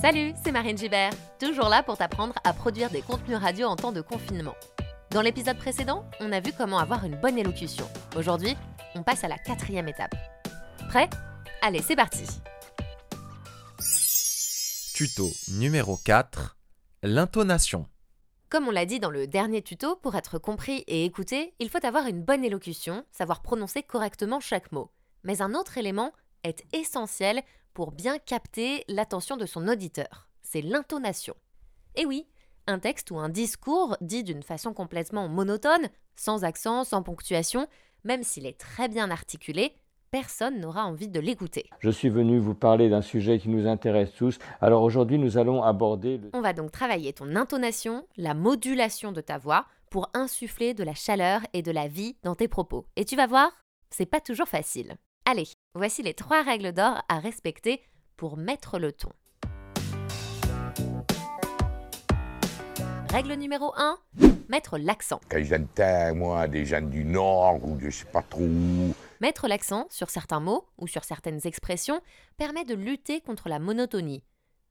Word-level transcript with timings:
Salut, 0.00 0.32
c'est 0.42 0.50
Marine 0.50 0.78
Gibert, 0.78 1.12
toujours 1.38 1.68
là 1.68 1.82
pour 1.82 1.98
t'apprendre 1.98 2.32
à 2.42 2.54
produire 2.54 2.88
des 2.88 3.02
contenus 3.02 3.36
radio 3.36 3.66
en 3.66 3.76
temps 3.76 3.92
de 3.92 4.00
confinement. 4.00 4.54
Dans 5.10 5.20
l'épisode 5.20 5.58
précédent, 5.58 6.06
on 6.20 6.32
a 6.32 6.40
vu 6.40 6.52
comment 6.56 6.78
avoir 6.78 7.04
une 7.04 7.20
bonne 7.20 7.36
élocution. 7.36 7.86
Aujourd'hui, 8.16 8.56
on 8.94 9.02
passe 9.02 9.24
à 9.24 9.28
la 9.28 9.36
quatrième 9.36 9.88
étape. 9.88 10.14
Prêt? 10.88 11.10
Allez, 11.60 11.82
c'est 11.82 11.96
parti 11.96 12.24
Tuto 14.94 15.28
numéro 15.50 15.98
4 15.98 16.56
L'intonation. 17.02 17.84
Comme 18.48 18.68
on 18.68 18.72
l'a 18.72 18.86
dit 18.86 19.00
dans 19.00 19.10
le 19.10 19.26
dernier 19.26 19.60
tuto, 19.60 19.96
pour 19.96 20.14
être 20.14 20.38
compris 20.38 20.82
et 20.86 21.04
écouté, 21.04 21.52
il 21.58 21.68
faut 21.68 21.84
avoir 21.84 22.06
une 22.06 22.22
bonne 22.22 22.42
élocution, 22.42 23.04
savoir 23.10 23.42
prononcer 23.42 23.82
correctement 23.82 24.40
chaque 24.40 24.72
mot. 24.72 24.90
Mais 25.24 25.42
un 25.42 25.52
autre 25.54 25.76
élément 25.76 26.12
est 26.42 26.64
essentiel 26.72 27.42
pour 27.80 27.92
bien 27.92 28.18
capter 28.18 28.84
l'attention 28.88 29.38
de 29.38 29.46
son 29.46 29.66
auditeur. 29.66 30.28
C'est 30.42 30.60
l'intonation. 30.60 31.32
Et 31.94 32.04
oui, 32.04 32.26
un 32.66 32.78
texte 32.78 33.10
ou 33.10 33.18
un 33.18 33.30
discours 33.30 33.96
dit 34.02 34.22
d'une 34.22 34.42
façon 34.42 34.74
complètement 34.74 35.30
monotone, 35.30 35.88
sans 36.14 36.44
accent, 36.44 36.84
sans 36.84 37.02
ponctuation, 37.02 37.68
même 38.04 38.22
s'il 38.22 38.44
est 38.44 38.60
très 38.60 38.88
bien 38.88 39.10
articulé, 39.10 39.72
personne 40.10 40.60
n'aura 40.60 40.84
envie 40.84 41.08
de 41.08 41.20
l'écouter. 41.20 41.70
Je 41.78 41.88
suis 41.88 42.10
venu 42.10 42.38
vous 42.38 42.54
parler 42.54 42.90
d'un 42.90 43.00
sujet 43.00 43.38
qui 43.38 43.48
nous 43.48 43.66
intéresse 43.66 44.12
tous. 44.12 44.38
Alors 44.60 44.82
aujourd'hui, 44.82 45.18
nous 45.18 45.38
allons 45.38 45.62
aborder... 45.62 46.18
Le... 46.18 46.28
On 46.34 46.42
va 46.42 46.52
donc 46.52 46.72
travailler 46.72 47.14
ton 47.14 47.34
intonation, 47.34 48.06
la 48.18 48.34
modulation 48.34 49.10
de 49.10 49.22
ta 49.22 49.38
voix, 49.38 49.64
pour 49.90 50.10
insuffler 50.12 50.74
de 50.74 50.84
la 50.84 50.92
chaleur 50.92 51.40
et 51.54 51.62
de 51.62 51.72
la 51.72 51.88
vie 51.88 52.18
dans 52.24 52.34
tes 52.34 52.46
propos. 52.46 52.84
Et 52.96 53.06
tu 53.06 53.16
vas 53.16 53.26
voir, 53.26 53.50
c'est 53.88 54.04
pas 54.04 54.20
toujours 54.20 54.48
facile. 54.48 54.96
Allez, 55.32 55.46
voici 55.76 56.02
les 56.02 56.12
trois 56.12 56.42
règles 56.42 56.72
d'or 56.72 57.04
à 57.08 57.20
respecter 57.20 57.80
pour 58.16 58.36
mettre 58.36 58.80
le 58.80 58.90
ton. 58.90 59.10
Règle 63.10 63.34
numéro 63.34 63.72
1, 63.76 63.96
mettre 64.48 64.76
l'accent. 64.76 65.20
Quand 65.30 65.40
j'entends, 65.40 66.16
moi, 66.16 66.48
des 66.48 66.66
gens 66.66 66.80
du 66.80 67.04
Nord 67.04 67.64
ou 67.64 67.78
je 67.78 67.90
sais 67.90 68.06
pas 68.06 68.22
trop 68.22 68.42
où, 68.42 68.92
Mettre 69.20 69.46
l'accent 69.46 69.86
sur 69.88 70.10
certains 70.10 70.40
mots 70.40 70.66
ou 70.78 70.88
sur 70.88 71.04
certaines 71.04 71.46
expressions 71.46 72.00
permet 72.36 72.64
de 72.64 72.74
lutter 72.74 73.20
contre 73.20 73.48
la 73.48 73.60
monotonie. 73.60 74.24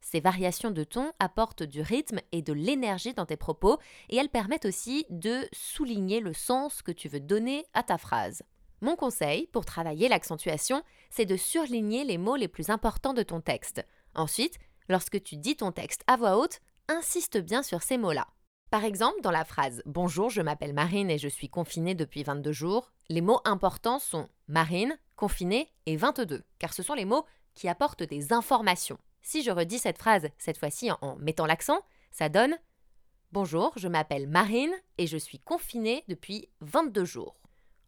Ces 0.00 0.20
variations 0.20 0.70
de 0.70 0.84
ton 0.84 1.12
apportent 1.18 1.64
du 1.64 1.82
rythme 1.82 2.20
et 2.32 2.40
de 2.40 2.54
l'énergie 2.54 3.12
dans 3.12 3.26
tes 3.26 3.36
propos 3.36 3.78
et 4.08 4.16
elles 4.16 4.30
permettent 4.30 4.64
aussi 4.64 5.04
de 5.10 5.46
souligner 5.52 6.20
le 6.20 6.32
sens 6.32 6.80
que 6.80 6.92
tu 6.92 7.10
veux 7.10 7.20
donner 7.20 7.66
à 7.74 7.82
ta 7.82 7.98
phrase. 7.98 8.42
Mon 8.80 8.96
conseil 8.96 9.46
pour 9.48 9.64
travailler 9.64 10.08
l'accentuation, 10.08 10.82
c'est 11.10 11.24
de 11.24 11.36
surligner 11.36 12.04
les 12.04 12.18
mots 12.18 12.36
les 12.36 12.48
plus 12.48 12.70
importants 12.70 13.14
de 13.14 13.22
ton 13.22 13.40
texte. 13.40 13.84
Ensuite, 14.14 14.58
lorsque 14.88 15.22
tu 15.22 15.36
dis 15.36 15.56
ton 15.56 15.72
texte 15.72 16.02
à 16.06 16.16
voix 16.16 16.36
haute, 16.36 16.60
insiste 16.88 17.38
bien 17.38 17.62
sur 17.62 17.82
ces 17.82 17.98
mots-là. 17.98 18.26
Par 18.70 18.84
exemple, 18.84 19.20
dans 19.22 19.30
la 19.30 19.44
phrase 19.44 19.82
Bonjour, 19.86 20.28
je 20.28 20.42
m'appelle 20.42 20.74
Marine 20.74 21.10
et 21.10 21.18
je 21.18 21.28
suis 21.28 21.48
confinée 21.48 21.94
depuis 21.94 22.22
22 22.22 22.52
jours, 22.52 22.92
les 23.08 23.20
mots 23.20 23.40
importants 23.44 23.98
sont 23.98 24.28
Marine, 24.48 24.98
confinée 25.14 25.72
et 25.86 25.96
22, 25.96 26.42
car 26.58 26.74
ce 26.74 26.82
sont 26.82 26.94
les 26.94 27.04
mots 27.04 27.24
qui 27.54 27.68
apportent 27.68 28.02
des 28.02 28.32
informations. 28.32 28.98
Si 29.22 29.42
je 29.42 29.50
redis 29.50 29.78
cette 29.78 29.98
phrase, 29.98 30.28
cette 30.38 30.58
fois-ci 30.58 30.90
en, 30.90 31.16
mettant 31.16 31.46
l'accent, 31.46 31.80
ça 32.10 32.28
donne 32.28 32.56
Bonjour, 33.32 33.72
je 33.76 33.88
m'appelle 33.88 34.28
Marine 34.28 34.74
et 34.98 35.06
je 35.06 35.16
suis 35.16 35.40
confinée 35.40 36.04
depuis 36.08 36.48
22 36.60 37.04
jours. 37.04 37.36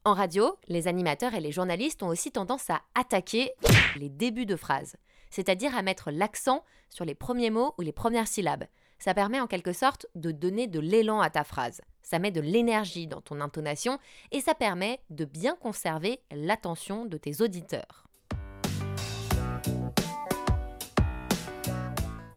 En 0.05 0.15
radio, 0.15 0.57
les 0.69 0.89
animateurs 0.89 1.35
et 1.35 1.41
les 1.41 1.53
journalistes 1.53 2.03
ont 2.03 2.09
aussi 2.09 2.31
tendance 2.31 2.71
à 2.71 2.81
attaquer 2.95 3.53
les 3.97 4.09
débuts 4.09 4.47
de 4.47 4.57
phrases, 4.57 4.97
c'est-à-dire 5.31 5.77
à 5.77 5.83
mettre 5.83 6.11
l'accent 6.11 6.65
sur 6.89 7.05
les 7.05 7.15
premiers 7.15 7.51
mots 7.51 7.75
ou 7.79 7.83
les 7.83 7.93
premières 7.93 8.29
syllabes. 8.29 8.65
Ça 8.99 9.13
permet 9.13 9.41
en 9.41 9.47
quelque 9.47 9.73
sorte 9.73 10.07
de 10.15 10.31
donner 10.31 10.67
de 10.67 10.81
l'élan 10.81 11.21
à 11.21 11.31
ta 11.31 11.45
phrase. 11.45 11.81
Ça 12.03 12.19
met 12.19 12.31
de 12.31 12.41
l'énergie 12.41 13.07
dans 13.07 13.20
ton 13.20 13.41
intonation 13.41 13.98
et 14.33 14.41
ça 14.41 14.55
permet 14.55 15.01
de 15.11 15.25
bien 15.25 15.57
conserver 15.57 16.20
l'attention 16.33 17.05
de 17.05 17.17
tes 17.17 17.42
auditeurs. 17.42 18.07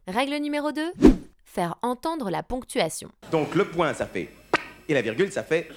Règle 0.08 0.36
numéro 0.38 0.72
2. 0.72 0.94
Faire 1.46 1.78
entendre 1.82 2.30
la 2.30 2.44
ponctuation. 2.44 3.12
Donc 3.32 3.56
le 3.56 3.66
point, 3.66 3.94
ça 3.94 4.08
fait. 4.08 4.30
Et 4.90 4.94
la 4.94 5.02
virgule, 5.02 5.32
ça 5.32 5.44
fait. 5.44 5.70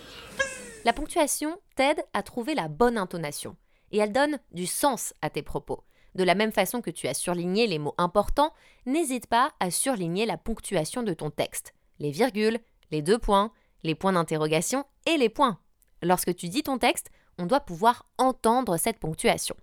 La 0.84 0.92
ponctuation 0.92 1.58
t'aide 1.76 2.04
à 2.12 2.22
trouver 2.22 2.54
la 2.54 2.68
bonne 2.68 2.98
intonation 2.98 3.56
et 3.90 3.98
elle 3.98 4.12
donne 4.12 4.38
du 4.52 4.66
sens 4.66 5.14
à 5.22 5.30
tes 5.30 5.42
propos. 5.42 5.82
De 6.14 6.24
la 6.24 6.34
même 6.34 6.52
façon 6.52 6.82
que 6.82 6.90
tu 6.90 7.08
as 7.08 7.14
surligné 7.14 7.66
les 7.66 7.78
mots 7.78 7.94
importants, 7.96 8.52
n'hésite 8.84 9.26
pas 9.26 9.52
à 9.60 9.70
surligner 9.70 10.26
la 10.26 10.36
ponctuation 10.36 11.02
de 11.02 11.14
ton 11.14 11.30
texte, 11.30 11.74
les 12.00 12.10
virgules, 12.10 12.58
les 12.90 13.00
deux 13.00 13.18
points, 13.18 13.50
les 13.82 13.94
points 13.94 14.12
d'interrogation 14.12 14.84
et 15.06 15.16
les 15.16 15.30
points. 15.30 15.58
Lorsque 16.02 16.36
tu 16.36 16.48
dis 16.48 16.62
ton 16.62 16.76
texte, 16.76 17.10
on 17.38 17.46
doit 17.46 17.60
pouvoir 17.60 18.04
entendre 18.18 18.76
cette 18.76 18.98
ponctuation. 18.98 19.56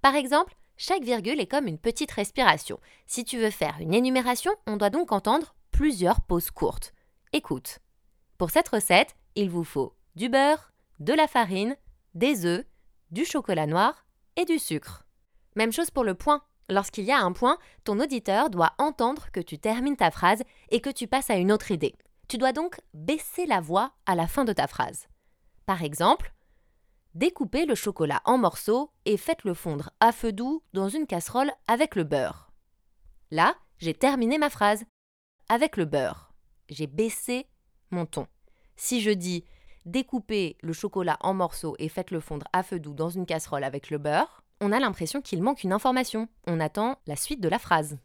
Par 0.00 0.14
exemple, 0.14 0.54
chaque 0.76 1.02
virgule 1.02 1.40
est 1.40 1.46
comme 1.46 1.66
une 1.66 1.78
petite 1.78 2.12
respiration. 2.12 2.78
Si 3.08 3.24
tu 3.24 3.36
veux 3.36 3.50
faire 3.50 3.76
une 3.80 3.94
énumération, 3.94 4.52
on 4.68 4.76
doit 4.76 4.90
donc 4.90 5.10
entendre 5.10 5.56
plusieurs 5.72 6.20
pauses 6.20 6.52
courtes. 6.52 6.94
Écoute. 7.32 7.80
Pour 8.38 8.50
cette 8.50 8.68
recette, 8.68 9.16
il 9.34 9.50
vous 9.50 9.64
faut 9.64 9.97
du 10.14 10.28
beurre, 10.28 10.72
de 11.00 11.12
la 11.12 11.26
farine, 11.26 11.76
des 12.14 12.46
œufs, 12.46 12.64
du 13.10 13.24
chocolat 13.24 13.66
noir 13.66 14.06
et 14.36 14.44
du 14.44 14.58
sucre. 14.58 15.06
Même 15.56 15.72
chose 15.72 15.90
pour 15.90 16.04
le 16.04 16.14
point. 16.14 16.42
Lorsqu'il 16.70 17.04
y 17.04 17.12
a 17.12 17.20
un 17.20 17.32
point, 17.32 17.58
ton 17.84 17.98
auditeur 17.98 18.50
doit 18.50 18.74
entendre 18.78 19.30
que 19.32 19.40
tu 19.40 19.58
termines 19.58 19.96
ta 19.96 20.10
phrase 20.10 20.42
et 20.70 20.80
que 20.80 20.90
tu 20.90 21.06
passes 21.06 21.30
à 21.30 21.36
une 21.36 21.50
autre 21.50 21.70
idée. 21.70 21.94
Tu 22.28 22.36
dois 22.36 22.52
donc 22.52 22.80
baisser 22.92 23.46
la 23.46 23.60
voix 23.60 23.92
à 24.04 24.14
la 24.14 24.26
fin 24.26 24.44
de 24.44 24.52
ta 24.52 24.66
phrase. 24.66 25.06
Par 25.64 25.82
exemple, 25.82 26.34
découpez 27.14 27.64
le 27.64 27.74
chocolat 27.74 28.20
en 28.26 28.36
morceaux 28.36 28.90
et 29.06 29.16
faites-le 29.16 29.54
fondre 29.54 29.90
à 30.00 30.12
feu 30.12 30.32
doux 30.32 30.62
dans 30.74 30.90
une 30.90 31.06
casserole 31.06 31.50
avec 31.66 31.96
le 31.96 32.04
beurre. 32.04 32.52
Là, 33.30 33.56
j'ai 33.78 33.94
terminé 33.94 34.38
ma 34.38 34.50
phrase. 34.50 34.84
Avec 35.48 35.78
le 35.78 35.86
beurre. 35.86 36.34
J'ai 36.68 36.86
baissé 36.86 37.46
mon 37.90 38.04
ton. 38.04 38.26
Si 38.76 39.00
je 39.00 39.10
dis 39.10 39.44
découpez 39.86 40.56
le 40.62 40.72
chocolat 40.72 41.16
en 41.20 41.34
morceaux 41.34 41.76
et 41.78 41.88
faites-le 41.88 42.20
fondre 42.20 42.46
à 42.52 42.62
feu 42.62 42.78
doux 42.78 42.94
dans 42.94 43.10
une 43.10 43.26
casserole 43.26 43.64
avec 43.64 43.90
le 43.90 43.98
beurre, 43.98 44.42
on 44.60 44.72
a 44.72 44.80
l'impression 44.80 45.20
qu'il 45.20 45.42
manque 45.42 45.62
une 45.62 45.72
information. 45.72 46.28
On 46.46 46.58
attend 46.60 46.98
la 47.06 47.16
suite 47.16 47.40
de 47.40 47.48
la 47.48 47.58
phrase. 47.58 47.96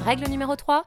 Règle 0.00 0.28
numéro 0.28 0.54
3. 0.54 0.84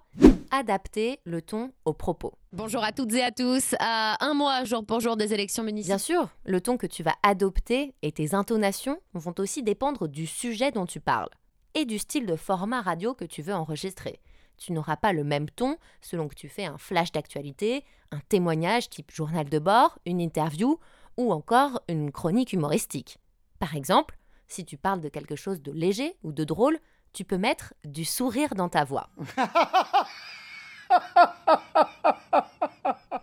Adapter 0.51 1.19
le 1.25 1.41
ton 1.41 1.71
au 1.85 1.93
propos. 1.93 2.33
Bonjour 2.53 2.83
à 2.83 2.91
toutes 2.91 3.13
et 3.13 3.21
à 3.21 3.31
tous. 3.31 3.75
À 3.79 4.25
un 4.25 4.33
mois 4.33 4.63
jour 4.63 4.85
pour 4.85 4.99
jour 4.99 5.17
des 5.17 5.33
élections 5.33 5.63
municipales. 5.63 5.97
Bien 5.97 6.03
sûr, 6.03 6.29
le 6.45 6.61
ton 6.61 6.77
que 6.77 6.87
tu 6.87 7.03
vas 7.03 7.15
adopter 7.21 7.93
et 8.01 8.11
tes 8.11 8.33
intonations 8.33 8.97
vont 9.13 9.35
aussi 9.37 9.61
dépendre 9.61 10.07
du 10.07 10.25
sujet 10.25 10.71
dont 10.71 10.85
tu 10.85 10.99
parles 10.99 11.29
et 11.75 11.85
du 11.85 11.99
style 11.99 12.25
de 12.25 12.35
format 12.35 12.81
radio 12.81 13.13
que 13.13 13.25
tu 13.25 13.41
veux 13.41 13.53
enregistrer. 13.53 14.19
Tu 14.59 14.73
n'auras 14.73 14.97
pas 14.97 15.13
le 15.13 15.23
même 15.23 15.49
ton 15.49 15.77
selon 16.01 16.27
que 16.27 16.35
tu 16.35 16.49
fais 16.49 16.65
un 16.65 16.77
flash 16.77 17.11
d'actualité, 17.11 17.83
un 18.11 18.19
témoignage 18.29 18.89
type 18.89 19.11
journal 19.11 19.49
de 19.49 19.59
bord, 19.59 19.97
une 20.05 20.21
interview 20.21 20.79
ou 21.17 21.33
encore 21.33 21.81
une 21.87 22.11
chronique 22.11 22.53
humoristique. 22.53 23.17
Par 23.59 23.75
exemple, 23.75 24.17
si 24.47 24.65
tu 24.65 24.77
parles 24.77 25.01
de 25.01 25.09
quelque 25.09 25.35
chose 25.35 25.61
de 25.61 25.71
léger 25.71 26.15
ou 26.23 26.31
de 26.31 26.43
drôle, 26.43 26.77
tu 27.13 27.25
peux 27.25 27.37
mettre 27.37 27.73
du 27.85 28.05
sourire 28.05 28.53
dans 28.55 28.69
ta 28.69 28.83
voix. 28.83 29.09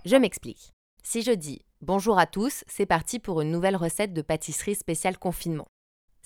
Je 0.05 0.17
m'explique. 0.17 0.73
Si 1.03 1.23
je 1.23 1.33
dis 1.33 1.63
bonjour 1.81 2.19
à 2.19 2.27
tous, 2.27 2.65
c'est 2.67 2.87
parti 2.87 3.19
pour 3.19 3.41
une 3.41 3.51
nouvelle 3.51 3.77
recette 3.77 4.13
de 4.13 4.23
pâtisserie 4.23 4.75
spéciale 4.75 5.19
confinement. 5.19 5.67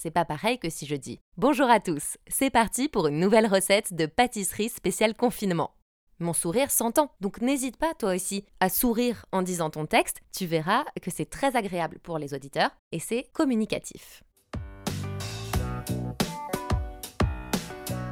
C'est 0.03 0.11
pas 0.11 0.25
pareil 0.25 0.59
que 0.59 0.71
si 0.71 0.87
je 0.87 0.97
dis 0.97 1.21
bonjour 1.37 1.69
à 1.69 1.79
tous, 1.79 2.17
c'est 2.27 2.49
parti 2.49 2.89
pour 2.89 3.09
une 3.09 3.21
nouvelle 3.21 3.47
recette 3.47 3.93
de 3.93 4.07
pâtisserie 4.07 4.71
spéciale 4.71 5.15
confinement. 5.15 5.75
Mon 6.21 6.33
sourire 6.33 6.71
s'entend, 6.71 7.13
donc 7.21 7.43
n'hésite 7.43 7.77
pas 7.77 7.93
toi 7.93 8.15
aussi 8.15 8.47
à 8.61 8.71
sourire 8.71 9.27
en 9.31 9.43
disant 9.43 9.69
ton 9.69 9.85
texte, 9.85 10.23
tu 10.35 10.47
verras 10.47 10.87
que 11.03 11.11
c'est 11.11 11.29
très 11.29 11.55
agréable 11.55 11.99
pour 12.03 12.17
les 12.17 12.33
auditeurs 12.33 12.71
et 12.93 12.99
c'est 12.99 13.27
communicatif. 13.35 14.23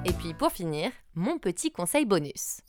Et 0.04 0.12
puis 0.12 0.34
pour 0.34 0.52
finir, 0.52 0.90
mon 1.14 1.38
petit 1.38 1.70
conseil 1.70 2.04
bonus. 2.04 2.60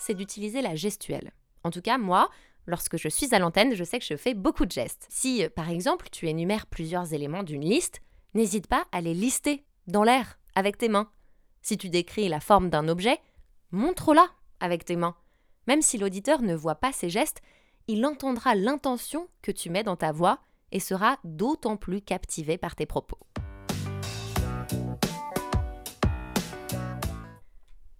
C'est 0.00 0.14
d'utiliser 0.14 0.62
la 0.62 0.76
gestuelle. 0.76 1.32
En 1.62 1.70
tout 1.70 1.82
cas, 1.82 1.98
moi, 1.98 2.30
lorsque 2.66 2.96
je 2.96 3.10
suis 3.10 3.34
à 3.34 3.38
l'antenne, 3.38 3.74
je 3.74 3.84
sais 3.84 3.98
que 3.98 4.06
je 4.06 4.16
fais 4.16 4.32
beaucoup 4.32 4.64
de 4.64 4.72
gestes. 4.72 5.06
Si, 5.10 5.46
par 5.54 5.68
exemple, 5.68 6.08
tu 6.10 6.26
énumères 6.26 6.64
plusieurs 6.64 7.12
éléments 7.12 7.42
d'une 7.42 7.68
liste, 7.68 8.00
n'hésite 8.34 8.66
pas 8.66 8.86
à 8.92 9.00
les 9.00 9.14
lister 9.14 9.64
dans 9.86 10.02
l'air 10.02 10.38
avec 10.54 10.78
tes 10.78 10.88
mains. 10.88 11.10
Si 11.62 11.76
tu 11.76 11.88
décris 11.88 12.28
la 12.28 12.40
forme 12.40 12.70
d'un 12.70 12.88
objet, 12.88 13.18
montre-la 13.70 14.28
avec 14.60 14.84
tes 14.84 14.96
mains. 14.96 15.16
Même 15.66 15.82
si 15.82 15.98
l'auditeur 15.98 16.42
ne 16.42 16.54
voit 16.54 16.76
pas 16.76 16.92
ces 16.92 17.10
gestes, 17.10 17.42
il 17.86 18.04
entendra 18.06 18.54
l'intention 18.54 19.28
que 19.42 19.52
tu 19.52 19.70
mets 19.70 19.82
dans 19.82 19.96
ta 19.96 20.12
voix 20.12 20.38
et 20.72 20.80
sera 20.80 21.18
d'autant 21.24 21.76
plus 21.76 22.00
captivé 22.00 22.56
par 22.56 22.76
tes 22.76 22.86
propos. 22.86 23.18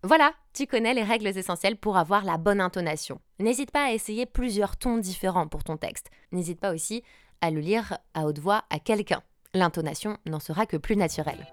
Voilà, 0.02 0.32
tu 0.54 0.66
connais 0.66 0.94
les 0.94 1.02
règles 1.02 1.26
essentielles 1.26 1.76
pour 1.76 1.96
avoir 1.96 2.24
la 2.24 2.38
bonne 2.38 2.60
intonation. 2.60 3.20
N'hésite 3.38 3.70
pas 3.70 3.84
à 3.84 3.92
essayer 3.92 4.24
plusieurs 4.24 4.76
tons 4.76 4.96
différents 4.96 5.46
pour 5.46 5.62
ton 5.62 5.76
texte. 5.76 6.10
N'hésite 6.32 6.58
pas 6.58 6.72
aussi 6.72 7.02
à 7.42 7.50
le 7.50 7.60
lire 7.60 7.98
à 8.14 8.24
haute 8.24 8.38
voix 8.38 8.64
à 8.70 8.78
quelqu'un. 8.78 9.22
L'intonation 9.52 10.16
n'en 10.26 10.38
sera 10.38 10.64
que 10.64 10.76
plus 10.76 10.96
naturelle. 10.96 11.44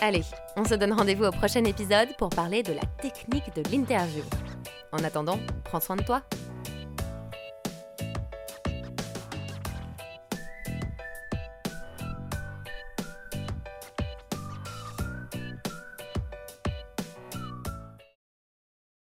Allez, 0.00 0.22
on 0.56 0.64
se 0.64 0.74
donne 0.74 0.92
rendez-vous 0.92 1.24
au 1.24 1.32
prochain 1.32 1.64
épisode 1.64 2.08
pour 2.16 2.28
parler 2.28 2.62
de 2.62 2.72
la 2.72 2.86
technique 3.02 3.52
de 3.56 3.68
l'interview. 3.72 4.22
En 4.92 5.02
attendant, 5.02 5.40
prends 5.64 5.80
soin 5.80 5.96
de 5.96 6.04
toi. 6.04 6.22